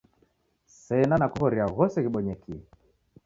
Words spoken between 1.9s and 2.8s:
ghibonyekie